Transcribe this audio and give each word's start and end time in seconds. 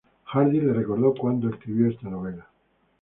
Hardy 0.23 0.61
la 0.61 0.73
recordó 0.73 1.13
cuando 1.13 1.47
escribió 1.49 1.87
esta 1.91 2.09
novela. 2.09 2.47